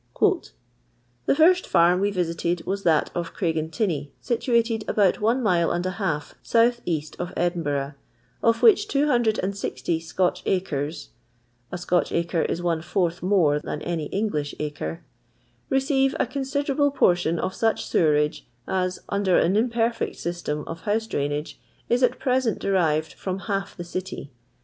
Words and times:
"The 1.27 1.35
first 1.35 1.67
farm 1.67 1.99
we 1.99 2.11
riaxted 2.11 2.65
wai 2.65 2.75
that 2.85 3.11
of 3.13 3.35
Cnig 3.35 3.55
entinney, 3.55 4.09
situated 4.19 4.83
about 4.87 5.21
one 5.21 5.43
mile 5.43 5.69
and 5.69 5.85
a 5.85 5.91
haj 5.91 6.33
south 6.41 6.81
east 6.87 7.15
of 7.19 7.29
Edinbnzgh, 7.35 7.93
of 8.41 8.63
which 8.63 8.87
260 8.87 9.99
Scctcli 9.99 10.41
acres" 10.47 11.09
(a 11.71 11.77
Scotch 11.77 12.11
acre 12.11 12.41
is 12.41 12.63
one 12.63 12.81
foarth 12.81 13.21
more 13.21 13.59
than 13.59 13.83
any 13.83 14.05
English 14.05 14.55
acre) 14.57 15.03
"receive 15.69 16.15
a 16.19 16.25
considerable 16.25 16.91
proporticti 16.91 17.37
of 17.37 17.53
such 17.53 17.85
sewersgo 17.85 18.41
as, 18.67 19.01
nnder 19.11 19.39
an 19.39 19.55
imperfect 19.55 20.15
system 20.15 20.63
of 20.65 20.79
house 20.81 21.05
drainage, 21.05 21.59
is 21.89 22.01
at 22.01 22.17
present 22.17 22.57
deriTed 22.59 23.13
from 23.13 23.37
half 23.41 23.77
the 23.77 23.83
city. 23.83 24.31